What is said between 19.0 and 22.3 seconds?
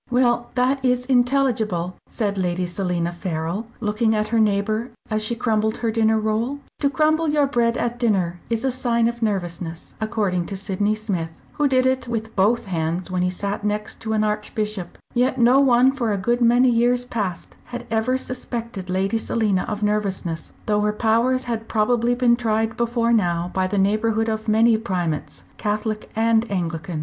Selina of nervousness, though her powers had probably